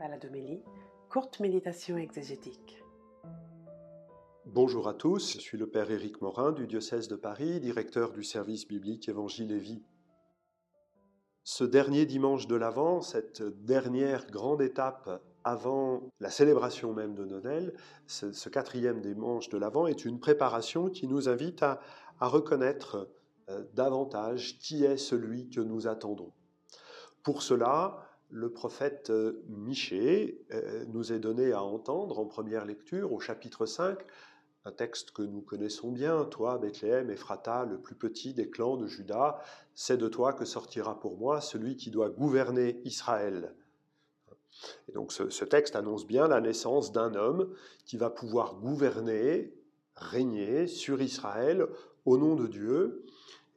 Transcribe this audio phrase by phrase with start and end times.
[0.00, 0.62] Baladomélie,
[1.10, 2.82] courte méditation exégétique.
[4.46, 8.24] Bonjour à tous, je suis le Père Éric Morin du diocèse de Paris, directeur du
[8.24, 9.82] service biblique Évangile et Vie.
[11.44, 17.74] Ce dernier dimanche de l'Avent, cette dernière grande étape avant la célébration même de Noël,
[18.06, 21.78] ce, quatrième dimanche de l'Avent est une préparation qui nous invite à,
[22.20, 23.10] reconnaître
[23.50, 26.32] euh, davantage qui est celui que nous attendons.
[27.22, 33.12] Pour cela, le prophète euh, Michée euh, nous est donné à entendre en première lecture
[33.12, 33.98] au chapitre 5,
[34.64, 38.86] un texte que nous connaissons bien, toi, Bethléem, Ephrata, le plus petit des clans de
[38.86, 39.40] Juda,
[39.74, 43.54] c'est de toi que sortira pour moi celui qui doit gouverner Israël.
[44.88, 47.54] Et donc ce, ce texte annonce bien la naissance d'un homme
[47.86, 49.54] qui va pouvoir gouverner,
[49.96, 51.66] régner sur Israël
[52.04, 53.06] au nom de Dieu,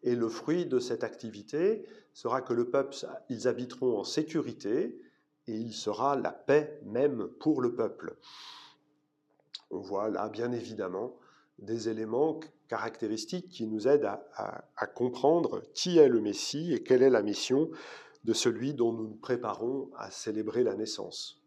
[0.04, 2.96] et le fruit de cette activité sera que le peuple,
[3.30, 5.00] ils habiteront en sécurité
[5.48, 8.16] et il sera la paix même pour le peuple.
[9.72, 11.18] On voit là, bien évidemment,
[11.60, 17.10] des éléments caractéristiques qui nous aident à, comprendre qui est le Messie et quelle est
[17.10, 17.70] la mission
[18.24, 21.42] de celui dont nous nous préparons à célébrer la naissance.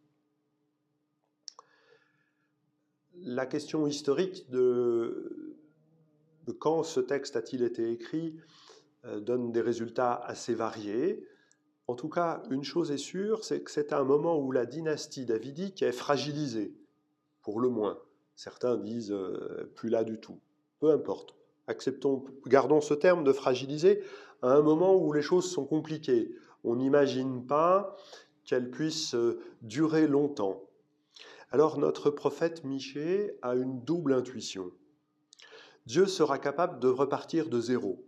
[3.19, 5.57] La question historique de,
[6.59, 8.37] quand ce texte a-t-il été écrit
[9.21, 11.27] donne des résultats assez variés.
[11.89, 15.25] En tout cas, une chose est sûre, c'est que c'est un moment où la dynastie
[15.25, 16.75] davidique est fragilisée,
[17.43, 17.99] pour le moins.
[18.35, 20.41] Certains disent euh, plus là du tout.
[20.81, 21.35] Peu importe.
[21.69, 24.03] Acceptons, gardons ce terme de fragiliser
[24.43, 26.35] à un moment où les choses sont compliquées.
[26.65, 27.97] On n'imagine pas
[28.45, 30.63] qu'elles puissent euh, durer longtemps.
[31.51, 34.73] Alors notre prophète Michée a une double intuition.
[35.87, 38.05] Dieu sera capable de repartir de zéro.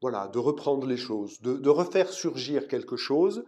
[0.00, 3.44] Voilà, de reprendre les choses, de, refaire surgir quelque chose,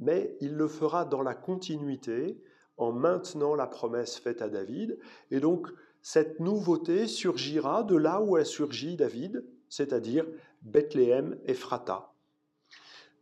[0.00, 2.40] mais il le fera dans la continuité,
[2.76, 4.98] en maintenant la promesse faite à David.
[5.30, 5.68] Et donc,
[6.02, 10.26] cette nouveauté surgira de là où a surgi David, c'est-à-dire
[10.62, 12.12] Bethléem Ephrata.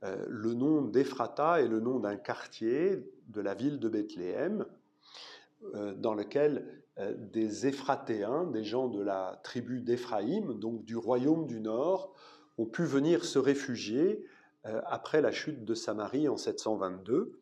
[0.04, 4.66] Euh, le nom d'Ephrata est le nom d'un quartier de la ville de Bethléem,
[5.74, 6.66] euh, dans lequel
[6.98, 12.14] euh, des Éphratéens, des gens de la tribu d'Éphraïm, donc du royaume du Nord,
[12.58, 14.24] ont pu venir se réfugier
[14.64, 17.38] euh, après la chute de Samarie en 722.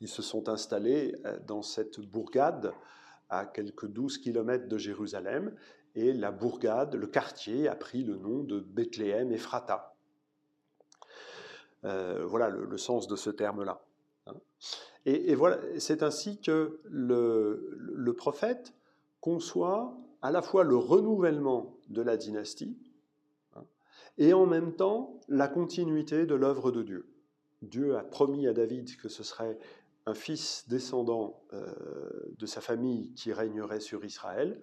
[0.00, 1.14] Ils se sont installés
[1.46, 2.72] dans cette bourgade
[3.30, 5.54] à quelques 12 kilomètres de Jérusalem,
[5.96, 9.96] et la bourgade, le quartier, a pris le nom de Bethléem Ephrata.
[11.82, 13.82] voilà le, sens de ce terme-là.
[14.26, 14.34] Hein.
[15.06, 18.74] Et, voilà, c'est ainsi que le, prophète
[19.20, 22.76] conçoit à la fois le renouvellement de la dynastie
[24.18, 27.08] et en même temps la continuité de l'œuvre de Dieu.
[27.62, 29.58] Dieu a promis à David que ce serait
[30.06, 31.72] un fils descendant euh,
[32.38, 34.60] de sa famille qui régnerait sur Israël.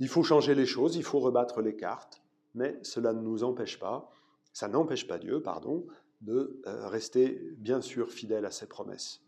[0.00, 2.22] Il faut changer les choses, il faut rebattre les cartes,
[2.54, 4.10] mais cela ne nous empêche pas,
[4.52, 5.86] ça n'empêche pas Dieu, pardon,
[6.20, 9.22] de euh, rester bien sûr fidèle à ses promesses.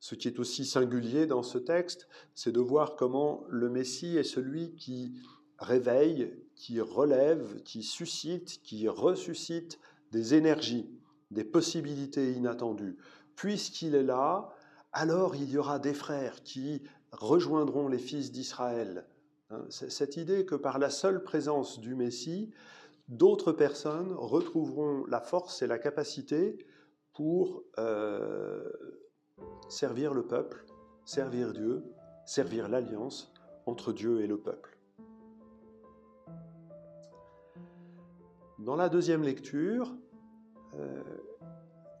[0.00, 4.24] Ce qui est aussi singulier dans ce texte, c'est de voir comment le Messie est
[4.24, 5.14] celui qui
[5.62, 9.78] réveille, qui relève, qui suscite, qui ressuscite
[10.10, 10.90] des énergies,
[11.30, 12.98] des possibilités inattendues.
[13.34, 14.50] Puisqu'il est là,
[14.92, 19.06] alors il y aura des frères qui rejoindront les fils d'Israël.
[19.50, 22.50] Hein, cette idée que par la seule présence du Messie,
[23.08, 26.58] d'autres personnes retrouveront la force et la capacité
[27.12, 28.70] pour euh,
[29.68, 30.64] servir le peuple,
[31.04, 31.84] servir Dieu,
[32.24, 33.32] servir l'alliance
[33.66, 34.71] entre Dieu et le peuple.
[38.64, 39.92] Dans la deuxième lecture,
[40.74, 41.02] euh,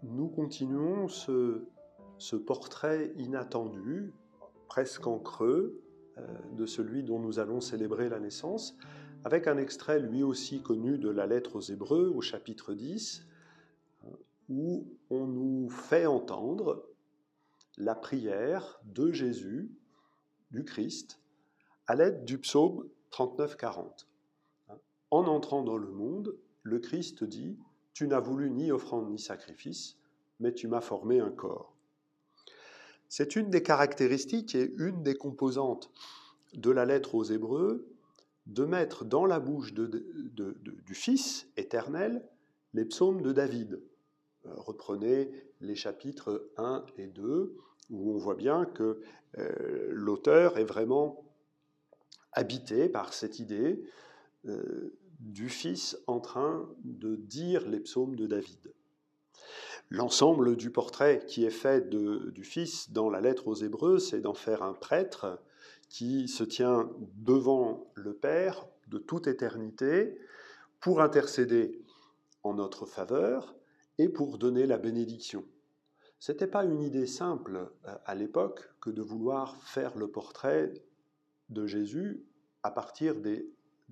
[0.04, 1.66] nous continuons ce,
[2.36, 4.12] portrait inattendu,
[4.68, 5.82] presque en creux,
[6.18, 8.76] euh, de celui dont nous allons célébrer la naissance,
[9.24, 13.26] avec un extrait lui aussi connu de la lettre aux Hébreux au chapitre 10,
[14.48, 16.86] où on nous fait entendre
[17.76, 19.68] la prière de Jésus,
[20.52, 21.20] du Christ,
[21.88, 24.06] à l'aide du psaume 39-40.
[25.10, 27.58] En entrant dans le monde, le Christ dit
[27.92, 29.96] Tu n'as voulu ni offrande ni sacrifice,
[30.40, 31.76] mais tu m'as formé un corps.
[33.08, 35.90] C'est une des caractéristiques et une des composantes
[36.54, 37.86] de la lettre aux Hébreux
[38.46, 42.26] de mettre dans la bouche du Fils éternel
[42.74, 43.80] les psaumes de David.
[44.46, 45.30] Euh, reprenez
[45.60, 47.56] les chapitres 1 et 2,
[47.90, 49.00] où on voit bien que
[49.38, 51.24] euh, l'auteur est vraiment
[52.32, 53.84] habité par cette idée
[54.46, 58.74] euh, du Fils en train de dire les psaumes de David.
[59.88, 64.34] L'ensemble du portrait qui est fait du Fils dans la lettre aux Hébreux, c'est d'en
[64.34, 65.40] faire un prêtre
[65.88, 70.18] qui se tient devant le Père de toute éternité
[70.80, 71.80] pour intercéder
[72.42, 73.54] en notre faveur
[73.98, 75.44] et pour donner la bénédiction.
[76.18, 80.72] Ce n'était pas une idée simple euh, à l'époque que de vouloir faire le portrait
[81.50, 82.24] de Jésus
[82.62, 83.16] à partir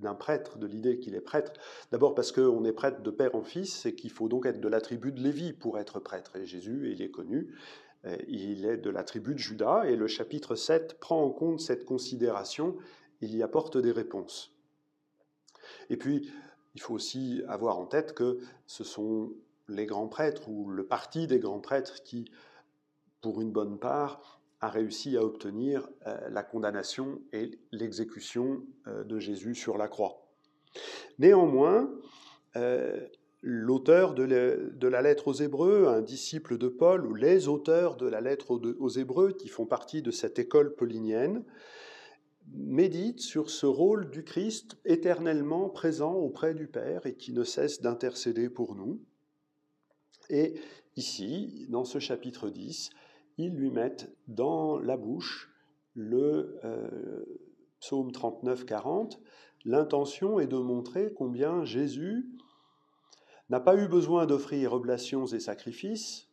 [0.01, 1.53] d'un prêtre, de l'idée qu'il est prêtre.
[1.93, 4.69] D'abord parce qu'on est prêtre de père en fils et qu'il faut donc être de
[4.69, 6.37] la tribu de Lévi pour être prêtre.
[6.37, 7.55] Et Jésus, il est connu,
[8.07, 11.61] euh, il est de la tribu de Judas et le chapitre 7 prend en compte
[11.61, 12.77] cette considération,
[13.21, 14.55] il y apporte des réponses.
[15.91, 16.31] Et puis,
[16.75, 19.33] il faut aussi avoir en tête que ce sont
[19.69, 22.31] les grands prêtres ou le parti des grands prêtres qui,
[23.21, 29.19] pour une bonne part, a réussi à obtenir euh, la condamnation et l'exécution euh, de
[29.19, 30.27] Jésus sur la croix.
[31.19, 31.91] Néanmoins,
[32.57, 33.07] euh,
[33.43, 34.23] l'auteur de,
[34.87, 38.89] la lettre aux Hébreux, un disciple de Paul, ou les auteurs de la lettre aux
[38.89, 41.43] Hébreux, qui font partie de cette école paulinienne,
[42.53, 47.81] méditent sur ce rôle du Christ éternellement présent auprès du Père et qui ne cesse
[47.81, 49.01] d'intercéder pour nous.
[50.29, 50.55] Et
[50.97, 52.91] ici, dans ce chapitre 10,
[53.39, 55.51] ils lui mettent dans la bouche
[55.95, 57.25] le euh,
[57.81, 59.19] psaume 39-40.
[59.65, 62.27] L'intention est de montrer combien Jésus
[63.51, 66.29] n'a pas eu besoin d'offrir oblations et sacrifices,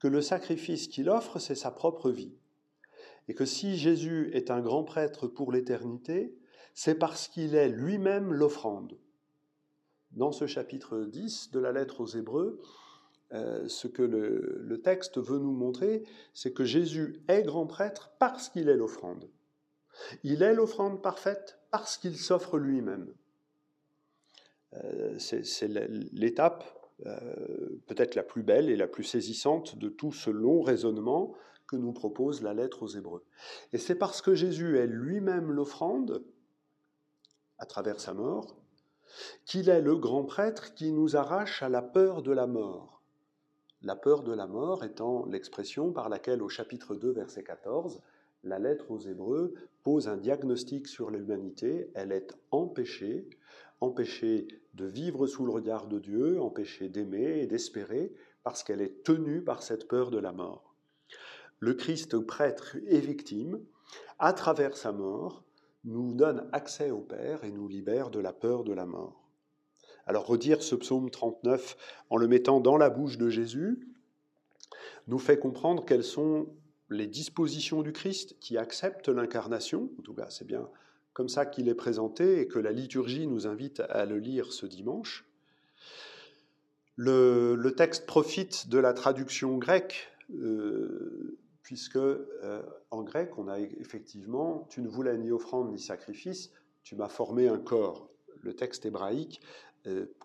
[0.00, 2.34] que le sacrifice qu'il offre, c'est sa propre vie.
[3.28, 6.34] Et que si Jésus est un grand prêtre pour l'éternité,
[6.74, 8.98] c'est parce qu'il est lui-même l'offrande.
[10.12, 12.60] Dans ce chapitre 10 de la lettre aux Hébreux,
[13.32, 16.02] euh, ce que le, texte veut nous montrer,
[16.34, 19.28] c'est que Jésus est grand prêtre parce qu'il est l'offrande.
[20.24, 23.12] Il est l'offrande parfaite parce qu'il s'offre lui-même.
[24.74, 25.68] Euh, c'est
[26.12, 26.64] l'étape
[27.06, 31.34] euh, peut-être la plus belle et la plus saisissante de tout ce long raisonnement
[31.66, 33.24] que nous propose la lettre aux Hébreux.
[33.72, 36.24] Et c'est parce que Jésus est lui-même l'offrande,
[37.58, 38.56] à travers sa mort,
[39.44, 42.99] qu'il est le grand prêtre qui nous arrache à la peur de la mort
[43.82, 48.00] la peur de la mort étant l'expression par laquelle au chapitre 2, verset 14,
[48.44, 51.90] la lettre aux Hébreux pose un diagnostic sur l'humanité.
[51.94, 53.28] Elle est empêchée,
[53.80, 58.12] empêchée de vivre sous le regard de Dieu, empêchée d'aimer et d'espérer,
[58.42, 60.74] parce qu'elle est tenue par cette peur de la mort.
[61.58, 63.60] Le Christ prêtre et victime,
[64.18, 65.44] à travers sa mort,
[65.84, 69.19] nous donne accès au Père et nous libère de la peur de la mort.
[70.10, 71.76] Alors redire ce psaume 39
[72.10, 73.78] en le mettant dans la bouche de Jésus
[75.06, 76.48] nous fait comprendre quelles sont
[76.88, 79.88] les dispositions du Christ qui acceptent l'incarnation.
[80.00, 80.68] En tout cas, c'est bien
[81.12, 84.66] comme ça qu'il est présenté et que la liturgie nous invite à le lire ce
[84.66, 85.24] dimanche.
[86.96, 94.66] Le, texte profite de la traduction grecque, euh, puisque euh, en grec, on a effectivement
[94.70, 96.50] Tu ne voulais ni offrande ni sacrifice,
[96.82, 98.08] tu m'as formé un corps.
[98.42, 99.42] Le texte hébraïque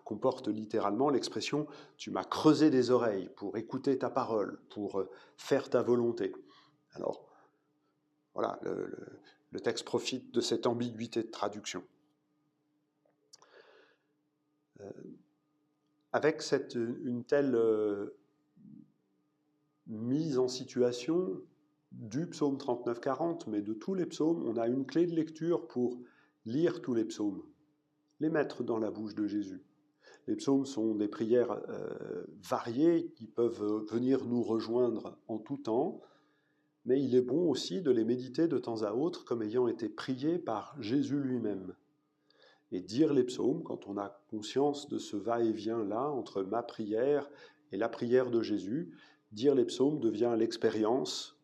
[0.04, 1.66] comporte littéralement l'expression
[1.96, 6.32] Tu m'as creusé des oreilles pour écouter ta parole, pour euh, faire ta volonté.
[6.92, 7.26] Alors,
[8.34, 11.82] voilà, le, texte profite de cette ambiguïté de traduction.
[14.80, 14.90] Euh,
[16.12, 16.42] avec
[16.74, 17.58] une telle
[19.86, 21.40] mise en situation
[21.92, 25.98] du psaume 39-40, mais de tous les psaumes, on a une clé de lecture pour
[26.44, 27.42] lire tous les psaumes
[28.20, 29.62] les mettre dans la bouche de Jésus.
[30.26, 36.00] Les psaumes sont des prières euh, variées qui peuvent venir nous rejoindre en tout temps,
[36.84, 39.88] mais il est bon aussi de les méditer de temps à autre comme ayant été
[39.88, 41.74] priés par Jésus lui-même.
[42.72, 47.30] Et dire les psaumes, quand on a conscience de ce va-et-vient-là entre ma prière
[47.70, 48.92] et la prière de Jésus,
[49.30, 51.38] dire les psaumes devient l'expérience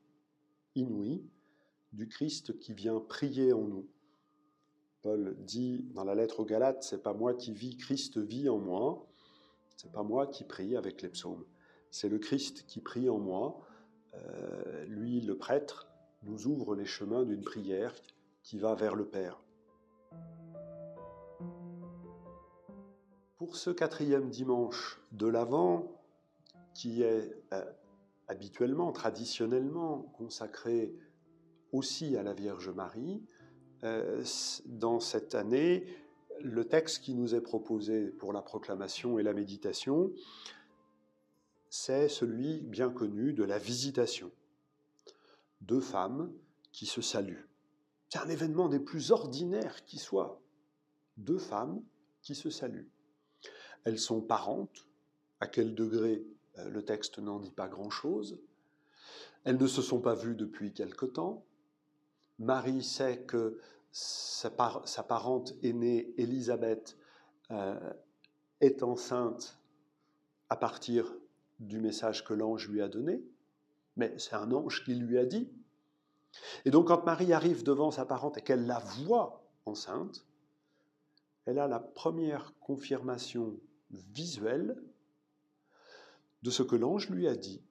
[0.74, 1.24] inouïe
[1.92, 3.86] du Christ qui vient prier en nous.
[5.02, 8.58] Paul dit dans la lettre aux Galates, c'est pas moi qui vis, Christ vit en
[8.58, 9.06] moi.
[9.76, 11.44] C'est pas moi qui prie avec les psaumes.
[11.90, 13.60] C'est le Christ qui prie en moi.
[14.14, 15.88] Euh, lui, le prêtre,
[16.22, 17.94] nous ouvre les chemins d'une prière
[18.42, 19.42] qui va vers le Père.
[23.36, 26.00] Pour ce quatrième dimanche de l'Avent,
[26.74, 27.64] qui est euh,
[28.28, 30.94] habituellement, traditionnellement consacré
[31.72, 33.24] aussi à la Vierge Marie,
[33.82, 35.86] dans cette année,
[36.40, 40.12] le texte qui nous est proposé pour la proclamation et la méditation,
[41.68, 44.30] c'est celui bien connu de la visitation.
[45.62, 46.32] Deux femmes
[46.70, 47.48] qui se saluent.
[48.08, 50.42] C'est un événement des plus ordinaires qui soit.
[51.16, 51.82] Deux femmes
[52.20, 52.90] qui se saluent.
[53.84, 54.86] Elles sont parentes,
[55.40, 56.24] à quel degré
[56.58, 58.38] euh, le texte n'en dit pas grand-chose.
[59.44, 61.44] Elles ne se sont pas vues depuis quelque temps.
[62.42, 63.58] Marie sait que
[63.92, 66.96] sa, parente aînée, Élisabeth,
[67.50, 67.92] euh,
[68.60, 69.58] est enceinte
[70.48, 71.14] à partir
[71.60, 73.22] du message que l'ange lui a donné,
[73.96, 75.50] mais c'est un ange qui lui a dit.
[76.64, 80.26] Et donc quand Marie arrive devant sa parente et qu'elle la voit enceinte,
[81.44, 83.58] elle a la première confirmation
[83.90, 84.82] visuelle
[86.42, 87.62] de ce que l'ange lui a dit.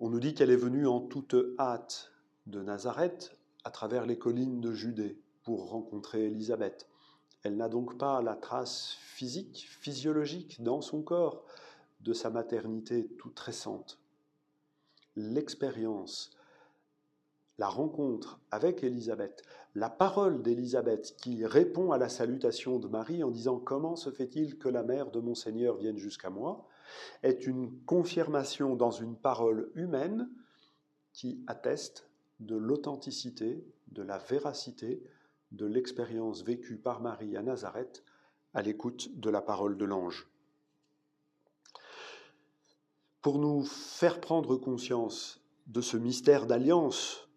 [0.00, 2.15] On nous dit qu'elle est venue en toute hâte
[2.46, 6.88] de Nazareth à travers les collines de Judée pour rencontrer Élisabeth.
[7.42, 11.44] Elle n'a donc pas la trace physique, physiologique dans son corps
[12.00, 13.98] de sa maternité toute récente.
[15.16, 16.36] L'expérience,
[17.58, 19.42] la rencontre avec Élisabeth,
[19.74, 24.58] la parole d'Élisabeth qui répond à la salutation de Marie en disant Comment se fait-il
[24.58, 26.66] que la mère de mon Seigneur vienne jusqu'à moi?
[27.22, 30.30] est une confirmation dans une parole humaine
[31.12, 32.05] qui atteste
[32.40, 35.02] de l'authenticité, de la véracité
[35.52, 38.04] de l'expérience vécue par Marie à Nazareth
[38.54, 40.28] à l'écoute de la parole de l'ange.
[43.22, 47.28] Pour nous faire prendre conscience de ce mystère d'alliance,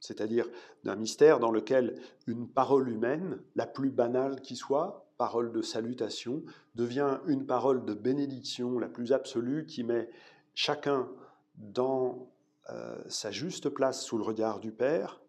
[0.00, 0.48] c'est-à-dire
[0.82, 6.42] d'un mystère dans lequel une parole humaine, la plus banale qui soit, parole de salutation,
[6.74, 10.10] devient une parole de bénédiction la plus absolue qui met
[10.54, 11.08] chacun
[11.54, 12.31] dans
[12.70, 15.20] euh, sa juste place sous le regard du Père.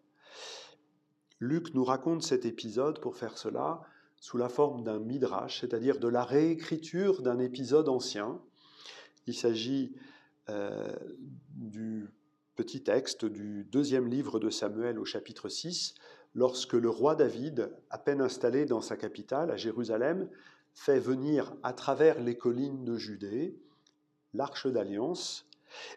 [1.40, 3.82] Luc nous raconte cet épisode pour faire cela
[4.16, 8.40] sous la forme d'un midrash, c'est-à-dire de la réécriture d'un épisode ancien.
[9.26, 9.94] Il s'agit
[10.48, 10.94] euh,
[11.50, 12.08] du
[12.56, 15.94] petit texte du deuxième livre de Samuel au chapitre 6,
[16.34, 20.28] lorsque le roi David, à peine installé dans sa capitale, à Jérusalem,
[20.72, 23.58] fait venir à travers les collines de Judée
[24.34, 25.48] l'arche d'alliance,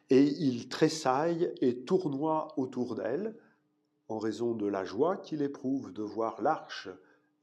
[0.10, 3.36] et il tressaille et tournoie autour d'elle,
[4.10, 6.90] en raison de la joie qu'il éprouve de voir l'arche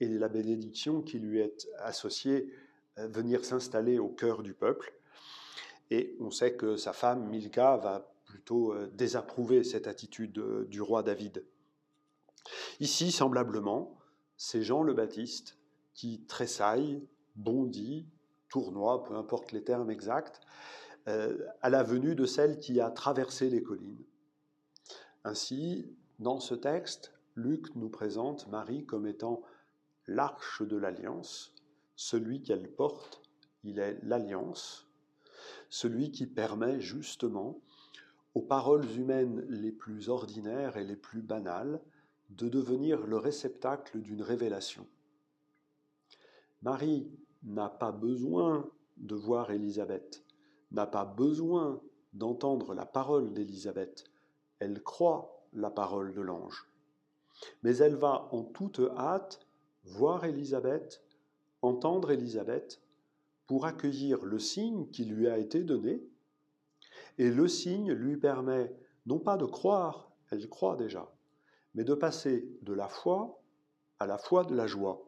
[0.01, 2.53] et la bénédiction qui lui est associée
[2.99, 4.93] euh, venir s'installer au cœur du peuple.
[5.91, 10.81] Et on sait que sa femme, Milka, va plutôt euh, désapprouver cette attitude euh, du
[10.81, 11.45] roi David.
[12.81, 13.99] Ici, semblablement,
[14.37, 15.59] c'est Jean le Baptiste
[15.95, 18.09] qui tressaille, bondit,
[18.49, 20.41] tournoie, peu importe les termes exacts,
[21.07, 24.05] à la venue de celle qui a traversé les collines.
[25.25, 29.43] Ainsi, dans ce texte, Luc nous présente Marie comme étant
[30.07, 31.55] l'arche de l'alliance,
[31.97, 33.23] celui qu'elle porte,
[33.65, 34.89] il est l'alliance,
[35.69, 37.61] celui qui permet justement
[38.35, 41.81] aux paroles humaines les plus ordinaires et les plus banales
[42.31, 44.87] de devenir le réceptacle d'une révélation.
[46.63, 47.11] Marie
[47.43, 50.24] n'a pas besoin de voir Élisabeth,
[50.71, 51.81] n'a pas besoin
[52.13, 54.05] d'entendre la parole d'Élisabeth,
[54.59, 56.69] elle croit la parole de l'ange.
[57.63, 59.41] Mais elle va en toute hâte
[59.85, 61.03] voir Élisabeth,
[61.63, 62.81] entendre Élisabeth,
[63.47, 66.03] pour accueillir le signe qui lui a été donné,
[67.19, 68.75] et le signe lui permet
[69.07, 71.13] non pas de croire, elle croit déjà,
[71.75, 73.41] mais de passer de la foi
[73.99, 75.05] à la foi de la joie.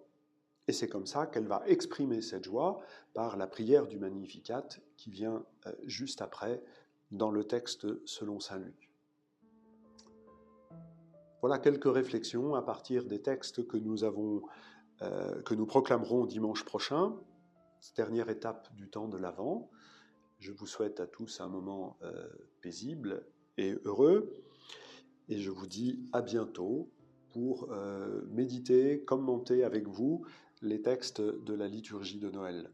[0.69, 2.81] Et c'est comme ça qu'elle va exprimer cette joie
[3.15, 6.63] par la prière du Magnificat qui vient euh, juste après
[7.13, 8.91] dans le texte selon Saint Luc.
[11.41, 14.43] Voilà quelques réflexions à partir des textes que nous avons,
[15.03, 17.15] euh, que nous proclamerons dimanche prochain,
[17.95, 19.71] dernière étape du temps de l'Avent.
[20.41, 22.27] Je vous souhaite à tous un moment euh,
[22.61, 23.25] paisible
[23.57, 24.43] et heureux.
[25.29, 26.91] Et je vous dis à bientôt
[27.31, 27.69] pour
[28.31, 30.25] méditer, commenter avec vous
[30.67, 32.71] les textes de la liturgie de Noël.